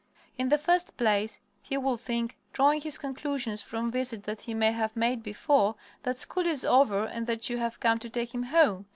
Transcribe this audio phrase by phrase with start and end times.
[0.35, 4.71] In the first place, he will think, drawing his conclusions from visits that he may
[4.71, 8.41] have made before, that school is over and that you have come to take him
[8.41, 8.87] home.